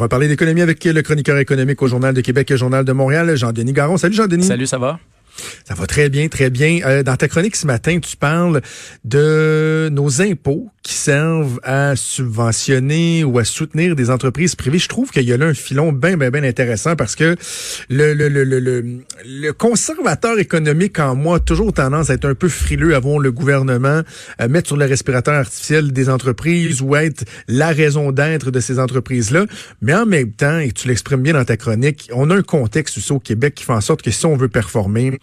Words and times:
On 0.00 0.04
va 0.04 0.08
parler 0.08 0.28
d'économie 0.28 0.62
avec 0.62 0.82
le 0.82 1.02
chroniqueur 1.02 1.36
économique 1.36 1.82
au 1.82 1.86
Journal 1.86 2.14
de 2.14 2.22
Québec 2.22 2.50
et 2.50 2.56
Journal 2.56 2.86
de 2.86 2.92
Montréal, 2.92 3.36
Jean-Denis 3.36 3.74
Garon. 3.74 3.98
Salut 3.98 4.14
Jean-Denis. 4.14 4.44
Salut, 4.44 4.66
ça 4.66 4.78
va? 4.78 4.98
Ça 5.64 5.74
va 5.74 5.86
très 5.86 6.08
bien, 6.08 6.28
très 6.28 6.50
bien. 6.50 6.80
Euh, 6.84 7.02
dans 7.02 7.16
ta 7.16 7.28
chronique 7.28 7.56
ce 7.56 7.66
matin, 7.66 7.98
tu 8.00 8.16
parles 8.16 8.60
de 9.04 9.88
nos 9.92 10.22
impôts 10.22 10.68
qui 10.82 10.94
servent 10.94 11.60
à 11.62 11.94
subventionner 11.94 13.22
ou 13.24 13.38
à 13.38 13.44
soutenir 13.44 13.94
des 13.94 14.10
entreprises 14.10 14.54
privées. 14.54 14.78
Je 14.78 14.88
trouve 14.88 15.10
qu'il 15.10 15.24
y 15.24 15.32
a 15.32 15.36
là 15.36 15.46
un 15.46 15.54
filon 15.54 15.92
bien, 15.92 16.16
bien, 16.16 16.30
bien 16.30 16.42
intéressant 16.42 16.96
parce 16.96 17.16
que 17.16 17.36
le, 17.88 18.14
le, 18.14 18.28
le, 18.28 18.44
le, 18.44 18.84
le 19.24 19.52
conservateur 19.52 20.38
économique 20.38 20.98
en 20.98 21.14
moi 21.14 21.36
a 21.36 21.40
toujours 21.40 21.72
tendance 21.72 22.10
à 22.10 22.14
être 22.14 22.24
un 22.24 22.34
peu 22.34 22.48
frileux 22.48 22.94
avant 22.94 23.18
le 23.18 23.30
gouvernement 23.30 24.02
à 24.38 24.48
mettre 24.48 24.68
sur 24.68 24.76
le 24.76 24.86
respirateur 24.86 25.34
artificiel 25.34 25.92
des 25.92 26.08
entreprises 26.08 26.80
ou 26.80 26.96
être 26.96 27.24
la 27.46 27.68
raison 27.68 28.10
d'être 28.10 28.50
de 28.50 28.60
ces 28.60 28.78
entreprises-là. 28.78 29.44
Mais 29.82 29.94
en 29.94 30.06
même 30.06 30.32
temps, 30.32 30.58
et 30.58 30.72
tu 30.72 30.88
l'exprimes 30.88 31.22
bien 31.22 31.34
dans 31.34 31.44
ta 31.44 31.56
chronique, 31.56 32.10
on 32.12 32.30
a 32.30 32.36
un 32.36 32.42
contexte 32.42 32.98
aussi 32.98 33.12
au 33.12 33.20
Québec 33.20 33.54
qui 33.54 33.64
fait 33.64 33.72
en 33.72 33.80
sorte 33.80 34.02
que 34.02 34.10
si 34.10 34.24
on 34.26 34.36
veut 34.36 34.48
performer, 34.48 35.18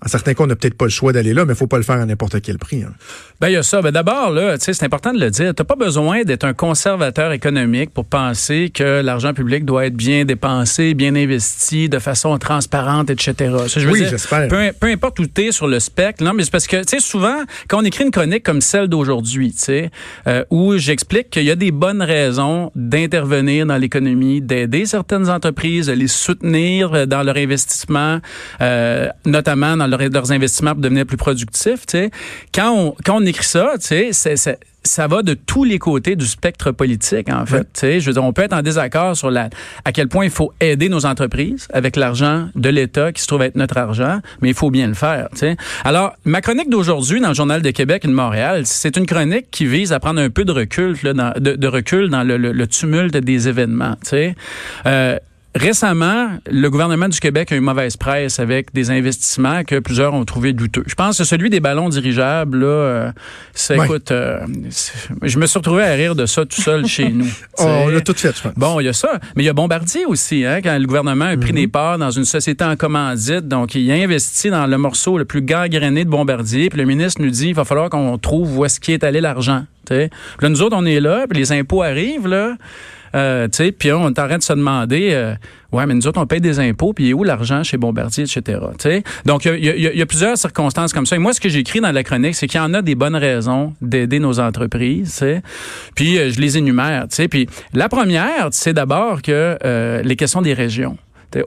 en 0.00 0.06
certains 0.06 0.34
cas, 0.34 0.44
on 0.44 0.46
n'a 0.46 0.54
peut-être 0.54 0.76
pas 0.76 0.84
le 0.84 0.90
choix 0.90 1.12
d'aller 1.12 1.34
là, 1.34 1.44
mais 1.44 1.54
il 1.54 1.56
faut 1.56 1.66
pas 1.66 1.76
le 1.76 1.82
faire 1.82 1.96
à 1.96 2.06
n'importe 2.06 2.40
quel 2.40 2.56
prix. 2.56 2.84
Hein. 2.84 2.92
Ben, 3.40 3.48
il 3.48 3.54
y 3.54 3.56
a 3.56 3.64
ça. 3.64 3.82
Ben, 3.82 3.90
d'abord, 3.90 4.30
là, 4.30 4.54
c'est 4.58 4.84
important 4.84 5.12
de 5.12 5.18
le 5.18 5.28
dire. 5.30 5.52
T'as 5.52 5.64
pas 5.64 5.74
besoin 5.74 6.22
d'être 6.22 6.44
un 6.44 6.54
conservateur 6.54 7.32
économique 7.32 7.90
pour 7.92 8.04
penser 8.04 8.70
que 8.72 9.00
l'argent 9.00 9.34
public 9.34 9.64
doit 9.64 9.86
être 9.86 9.96
bien 9.96 10.24
dépensé, 10.24 10.94
bien 10.94 11.16
investi, 11.16 11.88
de 11.88 11.98
façon 11.98 12.38
transparente, 12.38 13.10
etc. 13.10 13.34
Ça, 13.66 13.80
je 13.80 13.88
veux 13.88 13.92
oui, 13.92 14.06
j'espère. 14.08 14.46
Peu, 14.46 14.70
peu, 14.78 14.86
importe 14.86 15.18
où 15.18 15.26
tu 15.26 15.46
es 15.46 15.52
sur 15.52 15.66
le 15.66 15.80
spectre. 15.80 16.22
Non, 16.22 16.32
mais 16.32 16.44
c'est 16.44 16.52
parce 16.52 16.68
que, 16.68 16.76
tu 16.76 16.90
sais, 16.90 17.00
souvent, 17.00 17.42
quand 17.66 17.82
on 17.82 17.84
écrit 17.84 18.04
une 18.04 18.12
chronique 18.12 18.44
comme 18.44 18.60
celle 18.60 18.86
d'aujourd'hui, 18.86 19.52
tu 19.52 19.58
sais, 19.58 19.90
euh, 20.28 20.44
où 20.50 20.76
j'explique 20.76 21.30
qu'il 21.30 21.44
y 21.44 21.50
a 21.50 21.56
des 21.56 21.72
bonnes 21.72 22.02
raisons 22.02 22.70
d'intervenir 22.76 23.66
dans 23.66 23.76
l'économie, 23.76 24.40
d'aider 24.42 24.86
certaines 24.86 25.28
entreprises, 25.28 25.88
de 25.88 25.92
les 25.92 26.06
soutenir 26.06 27.08
dans 27.08 27.24
leur 27.24 27.36
investissement, 27.36 28.20
euh, 28.60 29.08
notamment 29.38 29.76
dans 29.76 29.86
leurs 29.86 30.32
investissements 30.32 30.72
pour 30.72 30.82
devenir 30.82 31.06
plus 31.06 31.16
productifs. 31.16 31.86
Tu 31.86 31.98
sais. 31.98 32.10
Quand, 32.54 32.72
on, 32.72 32.94
quand 33.04 33.16
on 33.16 33.24
écrit 33.24 33.44
ça, 33.44 33.74
sais, 33.78 34.10
c'est, 34.12 34.58
ça 34.84 35.06
va 35.06 35.22
de 35.22 35.34
tous 35.34 35.64
les 35.64 35.78
côtés 35.78 36.16
du 36.16 36.26
spectre 36.26 36.70
politique, 36.70 37.28
en 37.30 37.44
fait. 37.46 37.68
Sais, 37.74 38.00
je 38.00 38.06
veux 38.06 38.12
dire, 38.14 38.24
on 38.24 38.32
peut 38.32 38.42
être 38.42 38.52
en 38.52 38.62
désaccord 38.62 39.16
sur 39.16 39.30
la, 39.30 39.50
à 39.84 39.92
quel 39.92 40.08
point 40.08 40.24
il 40.24 40.30
faut 40.30 40.52
aider 40.60 40.88
nos 40.88 41.04
entreprises 41.06 41.68
avec 41.72 41.96
l'argent 41.96 42.48
de 42.54 42.68
l'État 42.68 43.12
qui 43.12 43.22
se 43.22 43.26
trouve 43.26 43.42
être 43.42 43.56
notre 43.56 43.76
argent, 43.76 44.20
mais 44.40 44.48
il 44.48 44.54
faut 44.54 44.70
bien 44.70 44.86
le 44.86 44.94
faire. 44.94 45.28
Tu 45.32 45.38
sais. 45.38 45.56
Alors, 45.84 46.14
ma 46.24 46.40
chronique 46.40 46.70
d'aujourd'hui 46.70 47.20
dans 47.20 47.28
le 47.28 47.34
Journal 47.34 47.62
de 47.62 47.70
Québec 47.70 48.04
et 48.04 48.08
de 48.08 48.12
Montréal, 48.12 48.62
c'est 48.64 48.96
une 48.96 49.06
chronique 49.06 49.50
qui 49.50 49.66
vise 49.66 49.92
à 49.92 50.00
prendre 50.00 50.20
un 50.20 50.30
peu 50.30 50.44
de 50.44 50.52
recul, 50.52 50.96
là, 51.02 51.12
dans, 51.12 51.32
de, 51.38 51.54
de, 51.54 51.68
recul 51.68 52.08
dans 52.08 52.22
le, 52.22 52.36
le, 52.36 52.52
le, 52.52 52.66
tumulte 52.66 53.16
des 53.16 53.48
événements. 53.48 53.96
Euh, 54.86 55.18
Récemment, 55.58 56.38
le 56.48 56.70
gouvernement 56.70 57.08
du 57.08 57.18
Québec 57.18 57.50
a 57.50 57.56
eu 57.56 57.60
mauvaise 57.60 57.96
presse 57.96 58.38
avec 58.38 58.72
des 58.72 58.90
investissements 58.92 59.64
que 59.64 59.80
plusieurs 59.80 60.14
ont 60.14 60.24
trouvé 60.24 60.52
douteux. 60.52 60.84
Je 60.86 60.94
pense 60.94 61.18
que 61.18 61.24
celui 61.24 61.50
des 61.50 61.58
ballons 61.58 61.88
dirigeables, 61.88 62.60
là, 62.60 62.66
euh, 62.66 63.12
ça, 63.54 63.74
écoute, 63.74 64.12
euh, 64.12 64.38
je 65.22 65.38
me 65.38 65.46
suis 65.46 65.58
retrouvé 65.58 65.82
à 65.82 65.92
rire 65.94 66.14
de 66.14 66.26
ça 66.26 66.46
tout 66.46 66.62
seul 66.62 66.86
chez 66.86 67.08
nous. 67.08 67.26
Oh, 67.58 67.64
on 67.66 67.88
l'a 67.88 68.00
tout 68.00 68.14
fait, 68.14 68.36
je 68.36 68.42
pense. 68.42 68.54
Bon, 68.56 68.78
il 68.78 68.84
y 68.84 68.88
a 68.88 68.92
ça. 68.92 69.18
Mais 69.34 69.42
il 69.42 69.46
y 69.46 69.48
a 69.48 69.52
Bombardier 69.52 70.06
aussi, 70.06 70.44
hein, 70.44 70.60
quand 70.62 70.78
le 70.78 70.86
gouvernement 70.86 71.24
a 71.24 71.36
pris 71.36 71.50
mhm. 71.50 71.58
des 71.58 71.68
parts 71.68 71.98
dans 71.98 72.12
une 72.12 72.24
société 72.24 72.64
en 72.64 72.76
commandite. 72.76 73.48
Donc, 73.48 73.74
il 73.74 73.90
a 73.90 73.94
investi 73.94 74.50
dans 74.50 74.66
le 74.66 74.78
morceau 74.78 75.18
le 75.18 75.24
plus 75.24 75.42
gangréné 75.42 76.04
de 76.04 76.10
Bombardier. 76.10 76.70
Puis 76.70 76.78
le 76.78 76.84
ministre 76.84 77.20
nous 77.20 77.30
dit, 77.30 77.48
il 77.48 77.54
va 77.54 77.64
falloir 77.64 77.90
qu'on 77.90 78.16
trouve 78.18 78.58
où 78.58 78.64
est-ce 78.64 78.78
qui 78.78 78.92
est 78.92 79.02
allé 79.02 79.20
l'argent. 79.20 79.64
Là, 79.90 80.48
nous 80.48 80.62
autres, 80.62 80.76
on 80.76 80.84
est 80.84 81.00
là, 81.00 81.26
puis 81.28 81.38
les 81.38 81.52
impôts 81.52 81.82
arrivent, 81.82 82.28
là. 82.28 82.54
Euh, 83.14 83.48
puis 83.78 83.92
on 83.92 84.08
est 84.08 84.18
en 84.18 84.26
train 84.26 84.38
de 84.38 84.42
se 84.42 84.52
demander, 84.52 85.10
euh, 85.12 85.34
ouais, 85.72 85.86
mais 85.86 85.94
nous 85.94 86.06
autres, 86.06 86.20
on 86.20 86.26
paye 86.26 86.40
des 86.40 86.60
impôts, 86.60 86.92
puis 86.92 87.12
où 87.12 87.24
l'argent 87.24 87.62
chez 87.62 87.76
Bombardier, 87.76 88.24
etc. 88.24 88.60
sais? 88.78 89.02
Donc, 89.24 89.44
il 89.44 89.64
y, 89.64 89.68
y, 89.68 89.98
y 89.98 90.02
a, 90.02 90.06
plusieurs 90.06 90.36
circonstances 90.36 90.92
comme 90.92 91.06
ça. 91.06 91.16
Et 91.16 91.18
moi, 91.18 91.32
ce 91.32 91.40
que 91.40 91.48
j'écris 91.48 91.80
dans 91.80 91.92
la 91.92 92.02
chronique, 92.02 92.34
c'est 92.34 92.46
qu'il 92.46 92.60
y 92.60 92.62
en 92.62 92.74
a 92.74 92.82
des 92.82 92.94
bonnes 92.94 93.16
raisons 93.16 93.74
d'aider 93.80 94.18
nos 94.18 94.40
entreprises. 94.40 95.10
T'sais. 95.10 95.42
Puis, 95.94 96.18
euh, 96.18 96.30
je 96.30 96.40
les 96.40 96.58
énumère. 96.58 97.06
Puis, 97.30 97.48
la 97.72 97.88
première, 97.88 98.48
c'est 98.52 98.72
d'abord 98.72 99.22
que 99.22 99.58
euh, 99.64 100.02
les 100.02 100.16
questions 100.16 100.42
des 100.42 100.54
régions. 100.54 100.96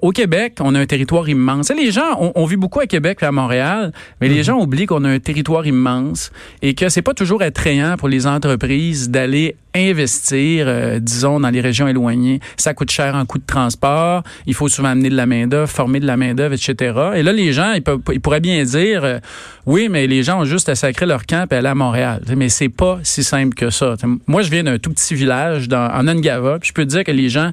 Au 0.02 0.12
Québec, 0.12 0.58
on 0.60 0.76
a 0.76 0.80
un 0.80 0.86
territoire 0.86 1.28
immense. 1.28 1.72
les 1.72 1.92
gens, 1.92 2.32
on, 2.36 2.46
vit 2.46 2.56
beaucoup 2.56 2.80
à 2.80 2.86
Québec 2.86 3.20
et 3.22 3.26
à 3.26 3.32
Montréal, 3.32 3.92
mais 4.20 4.28
les 4.28 4.38
mhm. 4.38 4.44
gens 4.44 4.60
oublient 4.60 4.86
qu'on 4.86 5.04
a 5.04 5.10
un 5.10 5.20
territoire 5.20 5.66
immense 5.66 6.32
et 6.62 6.76
que 6.76 6.88
c'est 6.90 7.02
pas 7.02 7.16
toujours 7.16 7.42
attrayant 7.42 7.96
pour 7.98 8.08
les 8.08 8.28
entreprises 8.28 9.10
d'aller 9.10 9.56
investir, 9.74 10.66
euh, 10.68 11.00
disons, 11.00 11.40
dans 11.40 11.50
les 11.50 11.62
régions 11.62 11.88
éloignées. 11.88 12.42
Ça 12.58 12.74
coûte 12.74 12.92
cher 12.92 13.16
en 13.16 13.26
coût 13.26 13.40
de 13.40 13.46
transport. 13.46 14.22
Il 14.46 14.54
faut 14.54 14.68
souvent 14.68 14.90
amener 14.90 15.10
de 15.10 15.16
la 15.16 15.26
main-d'œuvre, 15.26 15.70
former 15.70 16.00
de 16.00 16.06
la 16.06 16.18
main-d'œuvre, 16.18 16.54
etc. 16.54 16.94
Et 17.16 17.24
là, 17.24 17.32
les 17.32 17.54
gens, 17.54 17.74
ils, 17.74 17.82
peuvent, 17.82 18.02
ils 18.12 18.22
pourraient 18.22 18.42
bien 18.42 18.64
dire, 18.64 19.04
euh, 19.04 19.20
oui, 19.66 19.88
mais 19.90 20.06
les 20.06 20.22
gens 20.22 20.42
ont 20.42 20.46
juste 20.46 20.70
à 20.70 20.76
sacrer 20.76 21.06
leur 21.06 21.26
camp 21.26 21.48
et 21.52 21.56
aller 21.56 21.70
à 21.70 21.76
Montréal. 21.76 22.22
Mais 22.36 22.50
c'est 22.50 22.70
pas 22.70 23.00
si 23.04 23.24
simple 23.24 23.56
que 23.56 23.70
ça. 23.70 23.96
Moi, 24.28 24.42
je 24.44 24.52
viens 24.52 24.64
d'un 24.64 24.78
tout 24.78 24.92
petit 24.92 25.16
village 25.16 25.68
dans, 25.68 25.90
en 25.92 26.08
Angava, 26.08 26.60
puis 26.60 26.70
je 26.70 26.74
peux 26.74 26.84
te 26.84 26.90
dire 26.90 27.04
que 27.04 27.12
les 27.12 27.30
gens 27.30 27.52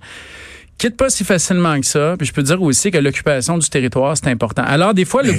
quitte 0.78 0.96
pas 0.96 1.10
si 1.10 1.24
facilement 1.24 1.78
que 1.80 1.86
ça. 1.86 2.14
Puis 2.16 2.26
je 2.26 2.32
peux 2.32 2.42
dire 2.42 2.62
aussi 2.62 2.90
que 2.90 2.98
l'occupation 2.98 3.58
du 3.58 3.68
territoire, 3.68 4.16
c'est 4.16 4.28
important. 4.28 4.62
Alors, 4.64 4.94
des 4.94 5.04
fois, 5.04 5.22
le, 5.22 5.32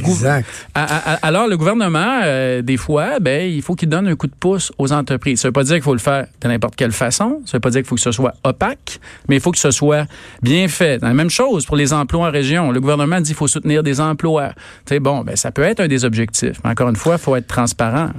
alors, 1.24 1.48
le 1.48 1.58
gouvernement, 1.58 2.22
euh, 2.24 2.62
des 2.62 2.78
fois, 2.78 3.20
ben, 3.20 3.50
il 3.50 3.62
faut 3.62 3.76
qu'il 3.76 3.90
donne 3.90 4.08
un 4.08 4.16
coup 4.16 4.28
de 4.28 4.36
pouce 4.38 4.72
aux 4.78 4.92
entreprises. 4.92 5.40
Ça 5.40 5.48
veut 5.48 5.54
pas 5.54 5.64
dire 5.64 5.76
qu'il 5.76 5.84
faut 5.84 5.94
le 5.94 6.00
faire 6.00 6.28
de 6.42 6.48
n'importe 6.48 6.76
quelle 6.76 6.92
façon. 6.92 7.42
Ça 7.46 7.58
veut 7.58 7.62
pas 7.62 7.70
dire 7.70 7.82
qu'il 7.82 7.88
faut 7.88 7.96
que 7.96 8.02
ce 8.02 8.12
soit 8.12 8.34
opaque, 8.44 9.00
mais 9.28 9.38
il 9.38 9.42
faut 9.42 9.52
que 9.52 9.58
ce 9.58 9.72
soit 9.72 10.06
bien 10.42 10.68
fait. 10.68 11.02
La 11.02 11.14
même 11.14 11.30
chose 11.30 11.66
pour 11.66 11.78
les 11.78 11.94
emplois 11.94 12.28
en 12.28 12.32
région. 12.32 12.72
Le 12.72 12.82
gouvernement 12.82 13.22
dit 13.22 13.30
qu'il 13.30 13.36
faut 13.36 13.48
soutenir 13.48 13.82
des 13.82 14.02
emplois. 14.02 14.52
Tu 14.86 15.00
bon, 15.00 15.22
ben, 15.22 15.36
ça 15.36 15.52
peut 15.52 15.64
être 15.64 15.80
un 15.80 15.88
des 15.88 16.04
objectifs. 16.04 16.58
Mais 16.64 16.72
encore 16.72 16.90
une 16.90 16.98
fois, 16.98 17.16
il 17.16 17.22
faut 17.22 17.36
être 17.36 17.48
transparent. 17.48 18.10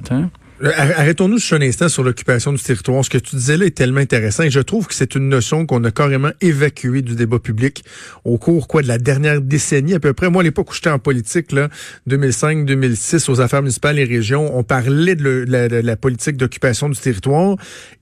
Arrêtons-nous 0.63 1.39
juste 1.39 1.53
un 1.55 1.63
instant 1.63 1.89
sur 1.89 2.03
l'occupation 2.03 2.53
du 2.53 2.63
territoire. 2.63 3.05
Ce 3.05 3.11
que 3.11 3.19
tu 3.19 3.37
disais 3.37 3.57
là 3.57 3.67
est 3.67 3.77
tellement 3.77 4.01
intéressant 4.01 4.43
et 4.43 4.51
je 4.51 4.61
trouve 4.61 4.87
que 4.87 4.95
c'est 4.95 5.15
une 5.15 5.29
notion 5.29 5.65
qu'on 5.65 5.83
a 5.85 5.91
carrément 5.91 6.31
évacuée 6.41 7.03
du 7.03 7.15
débat 7.15 7.39
public 7.39 7.85
au 8.25 8.37
cours 8.37 8.69
quoi 8.69 8.83
de 8.83 8.89
la 8.89 8.99
dernière 8.99 9.41
décennie 9.41 9.95
à 9.95 10.01
peu 10.01 10.13
près. 10.13 10.29
Moi, 10.29 10.43
à 10.43 10.45
l'époque 10.45 10.71
où 10.71 10.75
j'étais 10.75 10.91
en 10.91 10.99
politique, 10.99 11.53
là, 11.53 11.69
2005-2006, 12.09 13.31
aux 13.31 13.41
affaires 13.41 13.63
municipales 13.63 13.99
et 13.99 14.05
régions, 14.05 14.57
on 14.57 14.63
parlait 14.63 15.15
de, 15.15 15.47
la, 15.49 15.97
politique 15.97 16.37
d'occupation 16.37 16.89
du 16.89 16.99
territoire 16.99 17.57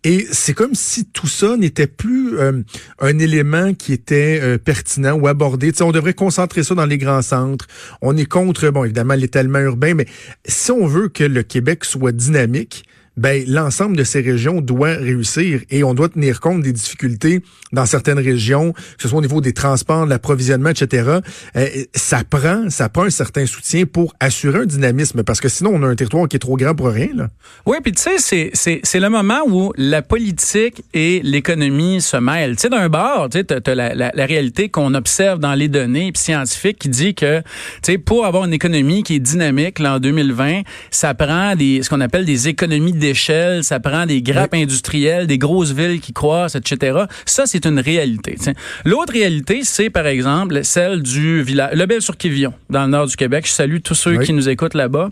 et 0.05 0.27
c'est 0.31 0.55
comme 0.55 0.75
si 0.75 1.05
tout 1.05 1.27
ça 1.29 1.57
n'était 1.57 1.87
plus 1.87 2.39
euh, 2.39 2.63
un 3.01 3.19
élément 3.19 3.75
qui 3.75 3.93
était 3.93 4.41
euh, 4.43 4.59
pertinent 4.59 5.13
ou 5.13 5.29
abordé. 5.29 5.73
sais, 5.73 5.83
on 5.83 5.93
devrait 5.93 6.15
concentrer 6.15 6.63
ça 6.63 6.75
dans 6.75 6.87
les 6.87 6.99
grands 6.99 7.23
centres. 7.23 7.67
On 8.03 8.17
est 8.17 8.27
contre, 8.27 8.69
bon, 8.71 8.85
évidemment, 8.85 9.15
l'étalement 9.15 9.61
urbain, 9.61 9.95
mais 9.95 10.07
si 10.45 10.73
on 10.73 10.87
veut 10.87 11.09
que 11.09 11.25
le 11.25 11.43
Québec 11.43 11.85
soit 11.85 12.13
dynamique, 12.13 12.48
dynamique 12.49 12.85
ben 13.19 13.45
l'ensemble 13.47 13.97
de 13.97 14.05
ces 14.05 14.21
régions 14.21 14.61
doit 14.61 14.95
réussir 14.95 15.61
et 15.71 15.85
on 15.85 15.93
doit 15.93 16.09
tenir 16.09 16.41
compte 16.41 16.63
des 16.63 16.73
difficultés 16.73 17.43
dans 17.73 17.85
certaines 17.85 18.19
régions, 18.19 18.73
que 18.73 19.03
ce 19.03 19.09
soit 19.09 19.19
au 19.19 19.23
niveau 19.23 19.41
des 19.41 19.53
transports, 19.53 20.05
de 20.05 20.11
l'approvisionnement, 20.11 20.71
etc. 20.71 21.19
Euh, 21.57 21.67
ça 21.95 22.23
prend, 22.29 22.71
ça 22.71 22.89
prend 22.89 23.05
un 23.05 23.11
certain 23.11 23.47
soutien 23.47 23.85
pour 23.85 24.15
assurer 24.21 24.61
un 24.61 24.67
dynamisme 24.67 25.23
parce 25.25 25.41
que 25.41 25.49
sinon 25.49 25.73
on 25.75 25.83
a 25.83 25.87
un 25.87 25.95
territoire 25.95 26.29
qui 26.29 26.37
est 26.37 26.41
trop 26.41 26.57
grand 26.57 26.75
pour 26.75 26.89
rien. 26.89 27.09
Là. 27.15 27.29
Oui, 27.67 27.77
puis 27.83 27.93
tu 27.93 28.03
sais, 28.03 28.19
c'est, 28.19 28.81
c'est, 28.85 29.01
le 29.01 29.09
moment 29.09 29.41
où 29.47 29.73
la 29.77 30.03
politique 30.03 30.83
et 30.95 31.21
l'économie 31.23 32.01
se 32.01 32.17
mêlent. 32.17 32.57
Tu 32.57 32.63
sais, 32.63 32.69
d'un 32.69 32.89
bord, 32.89 33.29
tu 33.31 33.39
as 33.39 33.75
la, 33.75 33.95
la, 33.95 34.11
la, 34.15 34.27
réalité 34.27 34.69
qu'on 34.69 34.95
observe 34.95 35.39
dans 35.39 35.55
les 35.55 35.69
données 35.69 36.13
scientifiques 36.15 36.79
qui 36.79 36.89
dit 36.89 37.15
que, 37.15 37.41
tu 37.41 37.45
sais, 37.83 37.99
pour 37.99 38.27
avoir 38.27 38.45
une 38.45 38.53
économie 38.53 39.03
qui 39.03 39.17
est 39.17 39.21
dynamique 39.21 39.79
là, 39.79 39.97
en 39.97 39.99
2020, 39.99 40.63
ça 40.91 41.15
prend 41.15 41.55
des, 41.57 41.83
ce 41.83 41.91
qu'on 41.91 42.01
appelle 42.01 42.25
des 42.25 42.49
économies 42.49 42.93
d'échelle, 43.09 43.65
ça 43.65 43.81
prend 43.81 44.07
des 44.07 44.23
grappes 44.23 44.55
industrielles, 44.55 45.27
des 45.27 45.39
grosses 45.39 45.73
villes 45.73 46.01
qui 46.01 46.13
croissent, 46.13 46.55
etc. 46.55 47.05
Ça, 47.25 47.45
c'est 47.47 47.65
une 47.65 47.81
réalité. 47.81 48.37
L'autre 48.85 49.13
réalité, 49.13 49.61
c'est 49.65 49.91
par 49.91 50.07
exemple 50.07 50.63
celle 50.63 51.03
du 51.03 51.43
village, 51.43 51.71
Le 51.75 51.87
Bel-sur-Quévillon, 51.87 52.53
dans 52.69 52.83
le 52.83 52.91
nord 52.91 53.07
du 53.07 53.17
Québec. 53.17 53.47
Je 53.47 53.53
salue 53.53 53.79
tous 53.83 53.95
ceux 53.95 54.19
qui 54.19 54.33
nous 54.33 54.49
écoutent 54.49 54.75
là-bas. 54.75 55.11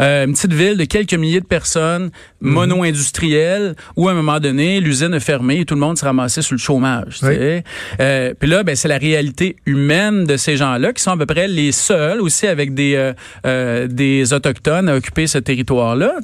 Euh, 0.00 0.26
une 0.26 0.32
petite 0.34 0.52
ville 0.52 0.76
de 0.76 0.84
quelques 0.84 1.14
milliers 1.14 1.40
de 1.40 1.46
personnes, 1.46 2.10
mhm. 2.40 2.52
mono-industrielle, 2.52 3.74
où 3.96 4.08
à 4.08 4.12
un 4.12 4.14
moment 4.14 4.40
donné, 4.40 4.80
l'usine 4.80 5.14
est 5.14 5.20
fermée 5.20 5.60
et 5.60 5.64
tout 5.64 5.74
le 5.74 5.80
monde 5.80 5.98
se 5.98 6.04
ramassait 6.04 6.42
sur 6.42 6.54
le 6.54 6.60
chômage. 6.60 7.20
Euh, 7.24 8.34
puis 8.38 8.48
là, 8.48 8.62
ben, 8.62 8.76
c'est 8.76 8.88
la 8.88 8.98
réalité 8.98 9.56
humaine 9.66 10.24
de 10.24 10.36
ces 10.36 10.56
gens-là 10.56 10.92
qui 10.92 11.02
sont 11.02 11.12
à 11.12 11.16
peu 11.16 11.26
près 11.26 11.48
les 11.48 11.72
seuls 11.72 12.20
aussi 12.20 12.46
avec 12.46 12.74
des, 12.74 13.12
euh 13.44 13.86
des 13.88 14.32
autochtones 14.32 14.88
à 14.88 14.96
occuper 14.96 15.26
ce 15.26 15.38
territoire-là. 15.38 16.16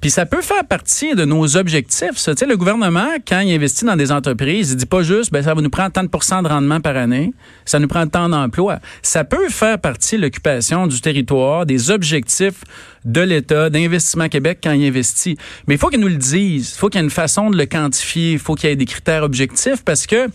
Puis 0.00 0.10
ça 0.10 0.26
peut 0.26 0.42
faire 0.42 0.64
partie 0.68 1.14
de 1.14 1.24
nos 1.24 1.56
objectifs. 1.56 2.16
Ça. 2.16 2.32
Le 2.46 2.56
gouvernement, 2.56 3.08
quand 3.26 3.40
il 3.40 3.54
investit 3.54 3.84
dans 3.84 3.96
des 3.96 4.12
entreprises, 4.12 4.70
il 4.72 4.76
dit 4.76 4.86
pas 4.86 5.02
juste, 5.02 5.32
ben, 5.32 5.42
ça 5.42 5.54
va 5.54 5.60
nous 5.60 5.70
prendre 5.70 5.92
tant 5.92 6.02
de 6.02 6.08
de 6.08 6.48
rendement 6.48 6.80
par 6.80 6.96
année, 6.96 7.32
ça 7.64 7.78
nous 7.78 7.88
prend 7.88 8.06
tant 8.06 8.28
d'emplois. 8.28 8.78
Ça 9.02 9.24
peut 9.24 9.48
faire 9.48 9.78
partie 9.78 10.16
de 10.16 10.22
l'occupation 10.22 10.86
du 10.86 11.00
territoire, 11.00 11.64
des 11.66 11.90
objectifs 11.90 12.62
de 13.04 13.20
l'État, 13.20 13.70
d'Investissement 13.70 14.28
Québec 14.28 14.58
quand 14.62 14.72
il 14.72 14.86
investit. 14.86 15.36
Mais 15.66 15.74
il 15.74 15.78
faut 15.78 15.88
qu'il 15.88 16.00
nous 16.00 16.08
le 16.08 16.16
dise. 16.16 16.72
Il 16.74 16.78
faut 16.78 16.88
qu'il 16.88 17.00
y 17.00 17.02
ait 17.02 17.04
une 17.04 17.10
façon 17.10 17.50
de 17.50 17.56
le 17.56 17.66
quantifier. 17.66 18.32
Il 18.32 18.38
faut 18.38 18.54
qu'il 18.54 18.68
y 18.68 18.72
ait 18.72 18.76
des 18.76 18.84
critères 18.84 19.22
objectifs 19.22 19.82
parce 19.84 20.06
que 20.06 20.28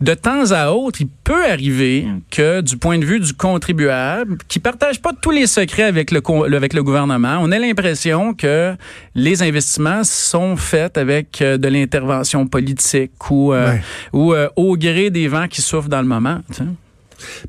de 0.00 0.14
temps 0.14 0.50
à 0.50 0.70
autre, 0.70 1.00
il 1.00 1.08
peut 1.24 1.46
arriver 1.46 2.06
que 2.30 2.60
du 2.60 2.76
point 2.76 2.98
de 2.98 3.04
vue 3.04 3.20
du 3.20 3.32
contribuable, 3.32 4.38
qui 4.48 4.58
partage 4.58 5.00
pas 5.00 5.12
tous 5.20 5.30
les 5.30 5.46
secrets 5.46 5.84
avec 5.84 6.10
le, 6.10 6.20
avec 6.54 6.74
le 6.74 6.82
gouvernement, 6.82 7.38
on 7.40 7.50
ait 7.50 7.58
l'impression 7.58 8.34
que 8.34 8.74
les 9.14 9.42
investissements 9.62 10.04
sont 10.04 10.56
faits 10.56 10.98
avec 10.98 11.40
euh, 11.40 11.56
de 11.56 11.68
l'intervention 11.68 12.46
politique 12.46 13.30
ou, 13.30 13.52
euh, 13.52 13.76
ou 14.12 14.32
euh, 14.32 14.48
au 14.56 14.76
gré 14.76 15.10
des 15.10 15.28
vents 15.28 15.48
qui 15.48 15.62
souffrent 15.62 15.88
dans 15.88 16.02
le 16.02 16.08
moment. 16.08 16.40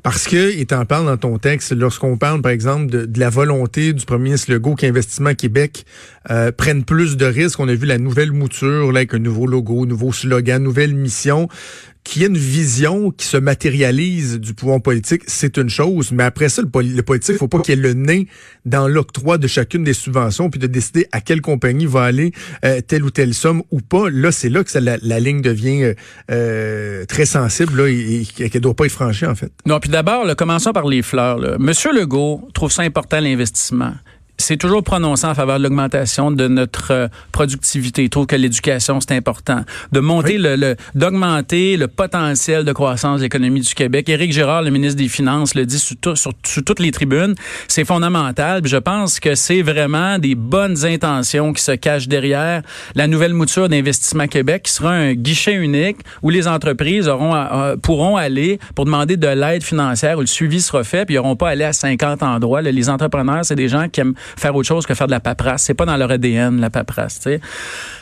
Parce 0.02 0.28
que, 0.28 0.56
et 0.56 0.66
t'en 0.66 0.84
parles 0.84 1.06
dans 1.06 1.16
ton 1.16 1.38
texte, 1.38 1.72
lorsqu'on 1.72 2.16
parle, 2.16 2.40
par 2.42 2.52
exemple, 2.52 2.86
de, 2.86 3.18
la 3.18 3.28
volonté 3.28 3.92
du 3.92 4.04
premier 4.04 4.24
ministre 4.24 4.52
Legault 4.52 4.76
qu'Investissement 4.76 5.34
Québec 5.34 5.84
euh, 6.30 6.52
prenne 6.52 6.84
plus 6.84 7.16
de 7.16 7.26
risques, 7.26 7.58
on 7.58 7.68
a 7.68 7.74
vu 7.74 7.86
la 7.86 7.98
nouvelle 7.98 8.30
mouture, 8.30 8.92
là, 8.92 8.98
avec 8.98 9.14
un 9.14 9.18
nouveau 9.18 9.46
logo, 9.46 9.86
nouveau 9.86 10.12
slogan, 10.12 10.62
nouvelle 10.62 10.94
mission 10.94 11.48
qu'il 12.04 12.22
y 12.22 12.24
ait 12.26 12.28
une 12.28 12.36
vision 12.36 13.10
qui 13.10 13.26
se 13.26 13.38
matérialise 13.38 14.38
du 14.38 14.52
pouvoir 14.52 14.80
politique, 14.80 15.22
c'est 15.26 15.56
une 15.56 15.70
chose. 15.70 16.12
Mais 16.12 16.22
après 16.22 16.50
ça, 16.50 16.60
le, 16.60 16.68
politique, 16.68 17.02
politique, 17.02 17.36
faut 17.38 17.48
pas 17.48 17.60
qu'il 17.60 17.72
ait 17.72 17.82
le 17.82 17.94
nez 17.94 18.28
dans 18.66 18.86
l'octroi 18.86 19.38
de 19.38 19.46
chacune 19.46 19.84
des 19.84 19.94
subventions, 19.94 20.50
puis 20.50 20.60
de 20.60 20.66
décider 20.66 21.06
à 21.12 21.20
quelle 21.22 21.40
compagnie 21.40 21.86
va 21.86 22.02
aller 22.02 22.32
euh, 22.64 22.80
telle 22.86 23.04
ou 23.04 23.10
telle 23.10 23.32
somme 23.32 23.62
ou 23.70 23.80
pas. 23.80 24.10
Là, 24.10 24.32
c'est 24.32 24.50
là 24.50 24.62
que 24.62 24.78
la, 24.78 25.20
ligne 25.20 25.40
devient 25.40 25.82
euh, 25.82 25.94
euh, 26.30 27.04
très 27.06 27.24
sensible 27.24 27.82
là, 27.82 27.88
et, 27.88 28.26
et 28.38 28.50
qu'elle 28.50 28.60
doit 28.60 28.74
pas 28.74 28.84
être 28.84 28.92
franchie, 28.92 29.26
en 29.26 29.34
fait. 29.34 29.50
Non, 29.66 29.80
puis 29.80 29.90
d'abord, 29.90 30.26
commençons 30.36 30.72
par 30.72 30.86
les 30.86 31.02
fleurs. 31.02 31.38
Là. 31.38 31.56
Monsieur 31.58 31.92
Legault 31.92 32.48
trouve 32.52 32.70
ça 32.70 32.82
important 32.82 33.18
l'investissement 33.18 33.94
c'est 34.44 34.58
toujours 34.58 34.84
prononcé 34.84 35.26
en 35.26 35.34
faveur 35.34 35.56
de 35.56 35.62
l'augmentation 35.62 36.30
de 36.30 36.48
notre 36.48 36.92
euh, 36.92 37.08
productivité. 37.32 38.04
Il 38.04 38.10
trouve 38.10 38.26
que 38.26 38.36
l'éducation, 38.36 39.00
c'est 39.00 39.16
important. 39.16 39.64
De 39.90 40.00
monter 40.00 40.36
le, 40.36 40.76
d'augmenter 40.94 41.78
le 41.78 41.88
potentiel 41.88 42.64
de 42.64 42.72
croissance 42.72 43.20
de 43.20 43.24
l'économie 43.24 43.60
du 43.60 43.74
Québec. 43.74 44.06
Éric 44.08 44.32
Girard, 44.32 44.62
le 44.62 44.70
ministre 44.70 44.98
des 44.98 45.08
Finances, 45.08 45.54
le 45.54 45.64
dit 45.64 45.78
sur, 45.78 45.96
sur, 46.14 46.32
toutes 46.62 46.80
les 46.80 46.90
tribunes. 46.90 47.34
C'est 47.68 47.86
fondamental. 47.86 48.60
je 48.66 48.76
pense 48.76 49.18
que 49.18 49.34
c'est 49.34 49.62
vraiment 49.62 50.18
des 50.18 50.34
bonnes 50.34 50.84
intentions 50.84 51.54
qui 51.54 51.62
se 51.62 51.72
cachent 51.72 52.08
derrière 52.08 52.60
la 52.94 53.06
nouvelle 53.06 53.32
mouture 53.32 53.70
d'Investissement 53.70 54.26
Québec, 54.26 54.64
qui 54.64 54.72
sera 54.72 54.90
un 54.90 55.14
guichet 55.14 55.54
unique 55.54 55.98
où 56.22 56.28
les 56.28 56.48
entreprises 56.48 57.08
auront, 57.08 57.34
pourront 57.82 58.16
aller 58.16 58.58
pour 58.74 58.84
demander 58.84 59.16
de 59.16 59.28
l'aide 59.28 59.62
financière 59.62 60.18
où 60.18 60.20
le 60.20 60.26
suivi 60.26 60.60
sera 60.60 60.84
fait, 60.84 61.06
puis 61.06 61.14
ils 61.14 61.18
n'auront 61.18 61.36
pas 61.36 61.48
à 61.48 61.52
aller 61.52 61.64
à 61.64 61.72
50 61.72 62.22
endroits. 62.22 62.60
les 62.60 62.90
entrepreneurs, 62.90 63.44
c'est 63.44 63.56
des 63.56 63.68
gens 63.68 63.88
qui 63.88 64.00
aiment 64.00 64.14
faire 64.36 64.54
autre 64.54 64.68
chose 64.68 64.86
que 64.86 64.94
faire 64.94 65.06
de 65.06 65.12
la 65.12 65.20
paperasse. 65.20 65.62
C'est 65.62 65.74
pas 65.74 65.86
dans 65.86 65.96
leur 65.96 66.10
ADN, 66.10 66.60
la 66.60 66.70
paperasse. 66.70 67.20
sais. 67.20 67.40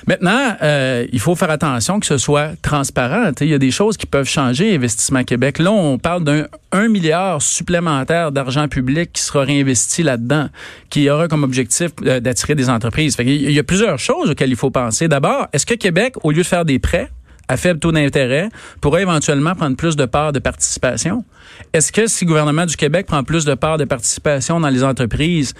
Maintenant, 0.06 0.56
euh, 0.62 1.06
il 1.12 1.20
faut 1.20 1.34
faire 1.34 1.50
attention 1.50 2.00
que 2.00 2.06
ce 2.06 2.18
soit 2.18 2.50
transparent. 2.62 3.30
Il 3.40 3.48
y 3.48 3.54
a 3.54 3.58
des 3.58 3.70
choses 3.70 3.96
qui 3.96 4.06
peuvent 4.06 4.28
changer, 4.28 4.74
Investissement 4.74 5.24
Québec. 5.24 5.58
Là, 5.58 5.70
on 5.70 5.98
parle 5.98 6.24
d'un 6.24 6.46
1 6.72 6.88
milliard 6.88 7.40
supplémentaire 7.42 8.32
d'argent 8.32 8.68
public 8.68 9.12
qui 9.12 9.22
sera 9.22 9.44
réinvesti 9.44 10.02
là-dedans, 10.02 10.48
qui 10.90 11.08
aura 11.10 11.28
comme 11.28 11.44
objectif 11.44 11.90
euh, 12.04 12.20
d'attirer 12.20 12.54
des 12.54 12.70
entreprises. 12.70 13.16
il 13.18 13.52
y 13.52 13.58
a 13.58 13.64
plusieurs 13.64 13.98
choses 13.98 14.30
auxquelles 14.30 14.50
il 14.50 14.56
faut 14.56 14.70
penser. 14.70 15.08
D'abord, 15.08 15.48
est-ce 15.52 15.66
que 15.66 15.74
Québec, 15.74 16.14
au 16.22 16.30
lieu 16.30 16.42
de 16.42 16.46
faire 16.46 16.64
des 16.64 16.78
prêts, 16.78 17.10
à 17.52 17.56
faible 17.56 17.78
taux 17.78 17.92
d'intérêt 17.92 18.48
pourrait 18.80 19.02
éventuellement 19.02 19.54
prendre 19.54 19.76
plus 19.76 19.94
de 19.94 20.06
parts 20.06 20.32
de 20.32 20.38
participation? 20.38 21.24
Est-ce 21.72 21.92
que 21.92 22.06
si 22.06 22.24
le 22.24 22.28
gouvernement 22.28 22.66
du 22.66 22.76
Québec 22.76 23.06
prend 23.06 23.22
plus 23.24 23.44
de 23.44 23.54
parts 23.54 23.76
de 23.76 23.84
participation 23.84 24.60
dans 24.60 24.68
les 24.68 24.84
entreprises, 24.84 25.52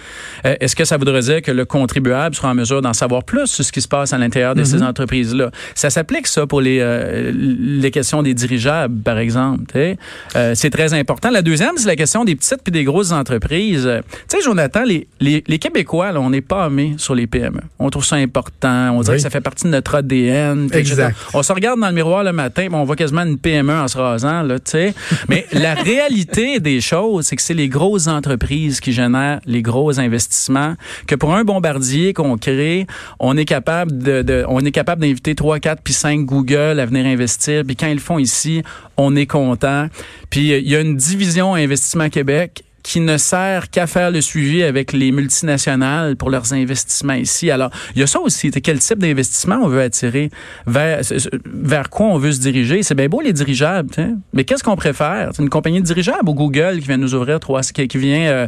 euh, 0.45 0.55
est-ce 0.59 0.75
que 0.75 0.85
ça 0.85 0.97
voudrait 0.97 1.21
dire 1.21 1.41
que 1.41 1.51
le 1.51 1.65
contribuable 1.65 2.35
sera 2.35 2.49
en 2.49 2.55
mesure 2.55 2.81
d'en 2.81 2.93
savoir 2.93 3.23
plus 3.23 3.47
sur 3.47 3.63
ce 3.63 3.71
qui 3.71 3.81
se 3.81 3.87
passe 3.87 4.13
à 4.13 4.17
l'intérieur 4.17 4.55
de 4.55 4.63
ces 4.63 4.77
mm-hmm. 4.77 4.87
entreprises-là? 4.87 5.51
Ça 5.75 5.89
s'applique, 5.89 6.27
ça, 6.27 6.47
pour 6.47 6.61
les, 6.61 6.79
euh, 6.81 7.31
les 7.33 7.91
questions 7.91 8.23
des 8.23 8.33
dirigeables, 8.33 9.01
par 9.01 9.17
exemple. 9.17 9.65
Euh, 9.75 10.53
c'est 10.55 10.69
très 10.69 10.93
important. 10.93 11.29
La 11.29 11.41
deuxième, 11.41 11.77
c'est 11.77 11.87
la 11.87 11.95
question 11.95 12.25
des 12.25 12.35
petites 12.35 12.63
puis 12.63 12.71
des 12.71 12.83
grosses 12.83 13.11
entreprises. 13.11 13.89
Tu 14.29 14.37
sais, 14.37 14.43
Jonathan, 14.43 14.83
les, 14.83 15.07
les, 15.19 15.43
les 15.47 15.59
Québécois, 15.59 16.11
là, 16.11 16.19
on 16.21 16.29
n'est 16.29 16.41
pas 16.41 16.67
aimés 16.67 16.95
sur 16.97 17.13
les 17.13 17.27
PME. 17.27 17.61
On 17.79 17.89
trouve 17.89 18.05
ça 18.05 18.15
important. 18.15 18.91
On 18.95 19.01
dirait 19.01 19.17
que 19.17 19.23
ça 19.23 19.29
fait 19.29 19.41
partie 19.41 19.65
de 19.65 19.69
notre 19.69 19.95
ADN. 19.95 20.69
Exact. 20.71 21.15
On 21.33 21.43
se 21.43 21.53
regarde 21.53 21.79
dans 21.83 21.89
le 21.89 21.95
miroir 21.95 22.23
le 22.23 22.31
matin, 22.31 22.67
on 22.71 22.83
voit 22.83 22.95
quasiment 22.95 23.23
une 23.23 23.37
PME 23.37 23.73
en 23.73 23.87
se 23.87 23.97
rasant, 23.97 24.41
là, 24.41 24.59
tu 24.59 24.71
sais. 24.71 24.93
Mais 25.29 25.45
la 25.51 25.73
réalité 25.73 26.59
des 26.59 26.81
choses, 26.81 27.25
c'est 27.25 27.35
que 27.35 27.41
c'est 27.41 27.53
les 27.53 27.67
grosses 27.67 28.07
entreprises 28.07 28.79
qui 28.79 28.93
génèrent 28.93 29.39
les 29.45 29.61
gros 29.61 29.99
investissements. 29.99 30.75
Que 31.07 31.15
pour 31.15 31.35
un 31.35 31.43
bombardier 31.43 32.13
qu'on 32.13 32.37
crée, 32.37 32.87
on 33.19 33.35
est 33.37 33.45
capable 33.45 33.97
de, 33.97 34.45
on 34.47 34.61
est 34.61 34.71
capable 34.71 35.01
d'inviter 35.01 35.35
3, 35.35 35.59
4 35.59 35.81
puis 35.83 35.93
5 35.93 36.21
Google 36.25 36.79
à 36.79 36.85
venir 36.85 37.05
investir. 37.05 37.63
Puis 37.65 37.75
quand 37.75 37.87
ils 37.87 37.95
le 37.95 37.99
font 37.99 38.19
ici, 38.19 38.63
on 38.97 39.15
est 39.15 39.27
content. 39.27 39.87
Puis 40.29 40.49
il 40.57 40.69
y 40.69 40.75
a 40.75 40.79
une 40.79 40.95
division 40.95 41.53
Investissement 41.53 42.09
Québec 42.09 42.63
qui 42.83 42.99
ne 42.99 43.17
sert 43.17 43.69
qu'à 43.69 43.87
faire 43.87 44.11
le 44.11 44.21
suivi 44.21 44.61
avec 44.61 44.91
les 44.91 45.11
multinationales 45.11 46.15
pour 46.17 46.29
leurs 46.29 46.53
investissements 46.53 47.13
ici. 47.13 47.49
Alors, 47.49 47.71
il 47.95 48.01
y 48.01 48.03
a 48.03 48.07
ça 48.07 48.19
aussi. 48.19 48.51
Quel 48.51 48.79
type 48.79 48.99
d'investissement 48.99 49.59
on 49.61 49.67
veut 49.67 49.81
attirer? 49.81 50.29
Vers, 50.67 51.01
vers 51.45 51.89
quoi 51.89 52.07
on 52.07 52.17
veut 52.17 52.33
se 52.33 52.41
diriger? 52.41 52.83
C'est 52.83 52.95
bien 52.95 53.07
beau 53.07 53.21
les 53.21 53.33
dirigeables, 53.33 53.89
mais 54.33 54.43
qu'est-ce 54.43 54.63
qu'on 54.63 54.75
préfère? 54.75 55.29
C'est 55.33 55.41
une 55.41 55.49
compagnie 55.49 55.79
de 55.79 55.85
dirigeables 55.85 56.27
ou 56.27 56.33
Google 56.33 56.79
qui 56.79 56.87
vient 56.87 56.97
nous 56.97 57.15
ouvrir 57.15 57.39
trois, 57.39 57.61
qui 57.61 57.97
vient 57.97 58.27
euh, 58.27 58.47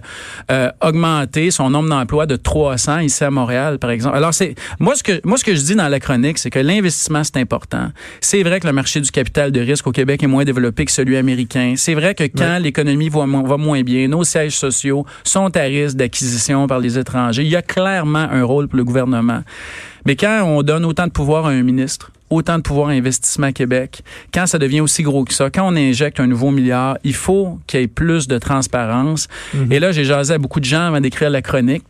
euh, 0.52 0.70
augmenter 0.82 1.50
son 1.52 1.70
nombre 1.70 1.90
d'emplois 1.90 2.26
de 2.26 2.36
300 2.36 3.00
ici 3.00 3.24
à 3.24 3.32
Montréal, 3.32 3.80
par 3.80 3.90
exemple. 3.90 4.18
Alors, 4.18 4.34
c'est 4.34 4.56
moi 4.80 4.96
ce 4.96 5.04
que 5.04 5.22
moi 5.24 5.38
ce 5.38 5.46
que 5.46 5.56
je 5.56 5.62
dis 5.62 5.76
dans 5.76 5.88
la 5.88 6.00
chronique, 6.00 6.38
c'est 6.38 6.50
que 6.50 6.60
l'investissement 6.60 7.24
c'est 7.24 7.38
important. 7.38 7.90
C'est 8.20 8.44
vrai 8.44 8.60
que 8.60 8.68
le 8.68 8.74
marché 8.74 9.00
du 9.00 9.12
capital 9.12 9.52
de 9.52 9.62
risque 9.62 9.88
au 9.88 9.92
Québec 9.92 10.22
est 10.24 10.28
moins 10.28 10.44
développé 10.44 10.84
que 10.86 10.92
celui 10.92 11.16
américain. 11.16 11.76
C'est 11.78 11.94
vrai 11.94 12.16
que 12.16 12.24
quand 12.24 12.60
l'économie 12.60 13.10
va, 13.10 13.26
va 13.26 13.58
moins 13.58 13.82
bien, 13.82 14.08
nos 14.08 14.25
sièges 14.26 14.58
sociaux 14.58 15.06
sont 15.24 15.56
à 15.56 15.62
risque 15.62 15.96
d'acquisition 15.96 16.68
par 16.68 16.80
les 16.80 16.98
étrangers. 17.00 17.44
Il 17.44 17.50
y 17.50 17.56
a 17.56 17.62
clairement 17.62 18.28
un 18.30 18.44
rôle 18.44 18.68
pour 18.68 18.78
le 18.78 18.84
gouvernement. 18.84 19.42
Mais 20.06 20.16
quand 20.16 20.44
on 20.44 20.62
donne 20.62 20.86
autant 20.86 21.08
de 21.08 21.12
pouvoir 21.12 21.46
à 21.46 21.50
un 21.50 21.64
ministre, 21.64 22.12
autant 22.30 22.58
de 22.58 22.64
pouvoir 22.64 22.90
à 22.90 22.92
Investissement 22.92 23.52
Québec, 23.52 24.02
quand 24.34 24.46
ça 24.46 24.60
devient 24.60 24.82
aussi 24.82 25.04
gros 25.04 25.24
que 25.26 25.34
ça, 25.34 25.50
quand 25.50 25.68
on 25.68 25.76
injecte 25.76 26.20
un 26.20 26.28
nouveau 26.28 26.52
milliard, 26.52 26.98
il 27.04 27.14
faut 27.14 27.60
qu'il 27.68 27.80
y 27.80 27.84
ait 27.84 27.88
plus 27.88 28.28
de 28.28 28.38
transparence. 28.38 29.28
Mhm. 29.54 29.72
Et 29.72 29.80
là, 29.80 29.92
j'ai 29.92 30.06
jasé 30.06 30.34
à 30.34 30.38
beaucoup 30.38 30.60
de 30.60 30.66
gens 30.66 30.88
avant 30.88 31.02
d'écrire 31.02 31.30
la 31.30 31.42
chronique, 31.42 31.86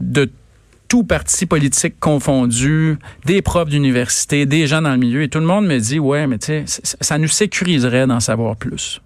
de 0.00 0.30
tout 0.88 1.04
parti 1.04 1.46
politique 1.46 1.98
confondu, 2.00 2.98
des 3.24 3.40
profs 3.40 3.70
d'université, 3.70 4.44
des 4.44 4.66
gens 4.66 4.82
dans 4.82 4.90
le 4.90 4.98
milieu, 4.98 5.22
et 5.22 5.28
tout 5.28 5.38
le 5.38 5.46
monde 5.46 5.66
me 5.66 5.78
dit, 5.78 5.98
ouais, 5.98 6.26
mais 6.26 6.38
tu 6.38 6.66
sais, 6.66 6.82
ça 7.00 7.18
nous 7.18 7.28
sécuriserait 7.28 8.06
d'en 8.06 8.20
savoir 8.20 8.56
plus. 8.56 9.00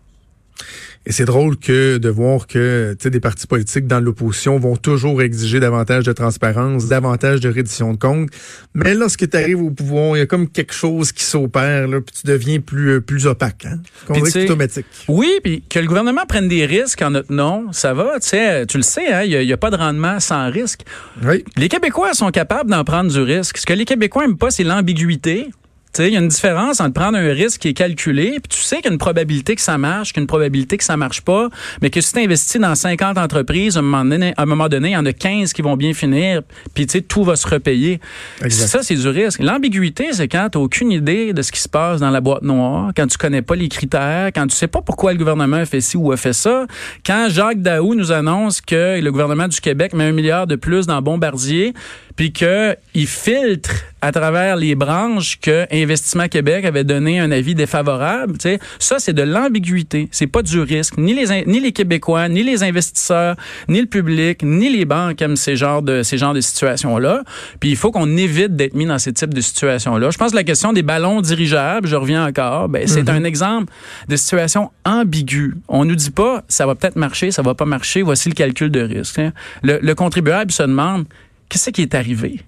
Et 1.07 1.13
c'est 1.13 1.25
drôle 1.25 1.57
que 1.57 1.99
de 1.99 2.09
voir 2.09 2.49
que 2.49 2.97
des 3.05 3.21
partis 3.21 3.47
politiques 3.47 3.87
dans 3.87 4.01
l'opposition 4.01 4.59
vont 4.59 4.77
toujours 4.77 5.23
exiger 5.23 5.61
davantage 5.61 6.03
de 6.03 6.13
transparence, 6.13 6.87
davantage 6.87 7.39
de 7.39 7.49
reddition 7.49 7.93
de 7.93 7.97
comptes. 7.99 8.31
Mais 8.75 8.95
lorsque 8.95 9.31
tu 9.31 9.37
arrives 9.37 9.63
au 9.63 9.71
pouvoir, 9.71 10.17
il 10.17 10.21
y 10.21 10.23
a 10.23 10.27
comme 10.27 10.49
quelque 10.49 10.75
chose 10.75 11.13
qui 11.13 11.23
s'opère, 11.23 11.87
là, 11.87 12.01
puis 12.01 12.15
tu 12.21 12.27
deviens 12.27 12.59
plus 12.59 12.97
euh, 12.97 13.01
plus 13.01 13.27
opaque. 13.29 13.67
Hein? 13.67 13.79
automatique. 14.09 14.87
Oui, 15.07 15.31
puis 15.45 15.63
que 15.69 15.79
le 15.79 15.87
gouvernement 15.87 16.27
prenne 16.27 16.49
des 16.49 16.67
risques 16.67 17.03
en 17.03 17.11
notre 17.11 17.33
nom, 17.33 17.73
ça 17.73 17.95
va. 17.95 18.19
Tu 18.19 18.77
le 18.77 18.83
sais, 18.83 19.07
hein, 19.07 19.23
il 19.23 19.47
n'y 19.47 19.53
a, 19.53 19.57
pas 19.57 19.71
de 19.71 19.77
rendement 19.77 20.19
sans 20.19 20.51
risque. 20.51 20.81
Oui. 21.23 21.45
Les 21.57 21.69
Québécois 21.69 22.15
sont 22.15 22.31
capables 22.31 22.71
d'en 22.71 22.83
prendre 22.83 23.13
du 23.13 23.21
risque. 23.21 23.59
Ce 23.59 23.67
que 23.67 23.73
les 23.73 23.85
Québécois 23.85 24.27
n'aiment 24.27 24.37
pas, 24.37 24.51
c'est 24.51 24.65
l'ambiguïté 24.65 25.51
Il 25.99 26.12
y 26.12 26.17
a 26.17 26.21
une 26.21 26.29
différence 26.29 26.81
entre 26.81 26.93
prendre 26.93 27.19
un 27.19 27.33
risque 27.33 27.61
qui 27.61 27.69
est 27.69 27.75
calculé, 27.75 28.33
puis 28.33 28.49
tu 28.49 28.59
sais 28.59 28.76
qu'il 28.76 28.87
y 28.87 28.88
a 28.88 28.93
une 28.93 28.99
probabilité 28.99 29.55
que 29.55 29.61
ça 29.61 29.79
marche, 29.79 30.12
qu'une 30.12 30.26
probabilité 30.26 30.76
que 30.76 30.85
ça 30.85 30.97
marche 30.97 31.23
pas, 31.23 31.49
mais 31.83 31.91
que 31.91 32.00
si 32.00 32.12
tu 32.12 32.21
investis 32.21 32.61
dans 32.61 32.75
50 32.75 33.19
entreprises, 33.19 33.76
à 33.76 33.81
un 33.81 33.83
moment 33.83 34.05
donné, 34.05 34.35
à 34.37 34.43
un 34.43 34.47
moment 34.47 34.69
donné, 34.69 34.91
il 34.91 34.93
y 34.93 34.97
en 34.97 35.07
a 35.07 35.12
15 35.12 35.53
qui 35.53 35.62
vont 35.62 35.76
bien 35.76 35.95
finir, 35.95 36.43
puis 36.75 36.87
tu 36.87 36.93
sais, 36.93 37.00
tout 37.00 37.25
va 37.25 37.37
se 37.37 37.47
repayer. 37.47 38.00
Ça, 38.49 38.83
c'est 38.83 38.95
du 38.95 39.09
risque. 39.09 39.41
L'ambiguïté, 39.41 40.09
c'est 40.12 40.29
quand 40.29 40.49
tu 40.50 40.59
n'as 40.59 40.65
aucune 40.65 40.93
idée 40.93 41.33
de 41.33 41.43
ce 41.43 41.53
qui 41.53 41.61
se 41.61 41.69
passe 41.69 42.00
dans 42.00 42.11
la 42.11 42.21
boîte 42.21 42.43
noire, 42.43 42.93
quand 42.97 43.07
tu 43.07 43.19
connais 43.19 43.43
pas 43.43 43.57
les 43.57 43.69
critères, 43.69 44.29
quand 44.35 44.47
tu 44.47 44.57
sais 44.57 44.69
pas 44.69 44.83
pourquoi 44.83 45.12
le 45.12 45.19
gouvernement 45.19 45.57
a 45.57 45.65
fait 45.65 45.81
ci 45.81 45.97
ou 45.97 46.12
a 46.12 46.17
fait 46.17 46.33
ça. 46.33 46.67
Quand 47.05 47.29
Jacques 47.31 47.62
Daou 47.62 47.95
nous 47.95 48.12
annonce 48.12 48.61
que 48.61 49.00
le 49.00 49.12
gouvernement 49.12 49.49
du 49.49 49.61
Québec 49.61 49.93
met 49.95 50.05
un 50.05 50.12
milliard 50.12 50.47
de 50.47 50.57
plus 50.57 50.87
dans 50.87 51.00
Bombardier, 51.03 51.75
puis 52.17 52.33
qu'il 52.33 53.07
filtre 53.07 53.73
à 54.01 54.13
travers 54.13 54.57
les 54.57 54.75
branches 54.75 55.39
que 55.41 55.67
Investissement 55.73 56.29
Québec 56.29 56.65
avait 56.65 56.85
donné 56.85 57.19
un 57.19 57.31
avis 57.31 57.55
défavorable. 57.55 58.35
sais, 58.41 58.59
Ça, 58.79 58.99
c'est 58.99 59.13
de 59.13 59.23
l'ambiguïté. 59.23 60.09
C'est 60.13 60.27
pas 60.27 60.43
du 60.43 60.61
risque. 60.61 60.97
Ni 60.97 61.13
les, 61.13 61.45
ni 61.47 61.61
les 61.61 61.73
Québécois, 61.73 62.29
ni 62.29 62.43
les 62.43 62.63
investisseurs, 62.63 63.37
ni 63.69 63.81
le 63.81 63.87
public, 63.87 64.43
ni 64.43 64.71
les 64.71 64.85
banques 64.85 65.21
aiment 65.21 65.37
ces 65.37 65.57
genres 65.57 65.83
de, 65.83 66.03
ces 66.03 66.19
genres 66.19 66.35
de 66.35 66.41
situations-là. 66.41 67.23
Puis 67.61 67.71
il 67.71 67.77
faut 67.77 67.91
qu'on 67.91 68.17
évite 68.17 68.55
d'être 68.57 68.75
mis 68.75 68.87
dans 68.87 68.99
ces 68.99 69.13
types 69.13 69.35
de 69.35 69.41
situations-là. 69.41 70.11
Je 70.11 70.19
pense 70.19 70.31
que 70.31 70.37
la 70.37 70.45
question 70.45 70.73
des 70.73 70.83
ballons 70.83 71.21
dirigeables, 71.21 71.89
je 71.89 71.97
reviens 71.97 72.27
encore, 72.27 72.69
ben, 72.69 72.87
c'est 72.87 73.03
mm-hmm. 73.03 73.23
un 73.23 73.25
exemple 73.25 73.73
de 74.09 74.17
situation 74.17 74.71
ambiguë. 74.85 75.55
On 75.69 75.85
nous 75.85 75.97
dit 75.97 76.11
pas, 76.11 76.45
ça 76.49 76.67
va 76.67 76.75
peut-être 76.75 76.97
marcher, 76.97 77.31
ça 77.31 77.43
va 77.43 77.55
pas 77.55 77.65
marcher, 77.67 78.03
voici 78.03 78.29
le 78.29 78.35
calcul 78.35 78.71
de 78.71 78.81
risque. 78.81 79.19
Hein. 79.19 79.33
Le, 79.63 79.79
le 79.83 79.95
contribuable 79.95 80.53
se 80.53 80.63
demande, 80.63 81.07
qu'est-ce 81.49 81.71
qui 81.71 81.83
est 81.83 81.95
arrivé? 81.95 82.41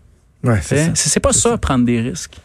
Ouais, 0.45 0.61
c'est 0.63 0.97
C'est 0.97 1.21
pas 1.21 1.33
ça, 1.33 1.59
prendre 1.59 1.85
des 1.85 2.01
risques. 2.01 2.37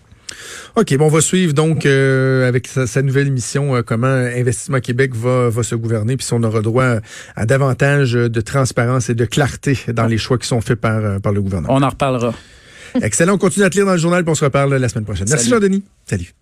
OK, 0.75 0.97
bon, 0.97 1.05
on 1.05 1.09
va 1.09 1.21
suivre 1.21 1.53
donc 1.53 1.85
euh, 1.85 2.47
avec 2.47 2.67
sa, 2.67 3.01
nouvelle 3.01 3.27
émission 3.27 3.75
euh, 3.75 3.81
comment 3.83 4.07
Investissement 4.07 4.79
Québec 4.79 5.15
va, 5.15 5.49
va 5.49 5.63
se 5.63 5.75
gouverner, 5.75 6.17
puis 6.17 6.25
si 6.25 6.33
on 6.33 6.41
aura 6.41 6.61
droit 6.61 6.95
à 7.35 7.45
davantage 7.45 8.13
de 8.13 8.41
transparence 8.41 9.09
et 9.09 9.15
de 9.15 9.25
clarté 9.25 9.77
dans 9.89 10.07
les 10.07 10.17
choix 10.17 10.37
qui 10.37 10.47
sont 10.47 10.61
faits 10.61 10.79
par, 10.79 10.97
euh, 10.97 11.19
par 11.19 11.31
le 11.31 11.41
gouvernement. 11.41 11.73
On 11.73 11.83
en 11.83 11.89
reparlera. 11.89 12.33
Excellent, 13.01 13.35
on 13.35 13.37
continue 13.37 13.65
à 13.65 13.69
te 13.69 13.75
lire 13.75 13.85
dans 13.85 13.93
le 13.93 13.97
journal, 13.99 14.23
puis 14.23 14.31
on 14.31 14.35
se 14.35 14.45
reparle 14.45 14.75
la 14.75 14.89
semaine 14.89 15.05
prochaine. 15.05 15.27
Merci 15.29 15.49
Jean-Denis. 15.49 15.83
Salut. 16.07 16.33